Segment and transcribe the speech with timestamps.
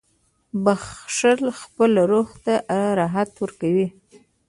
[0.63, 2.53] •بخښل خپل روح ته
[2.99, 3.87] راحت ورکوي.